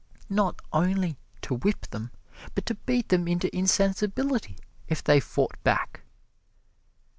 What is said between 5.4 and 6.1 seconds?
back?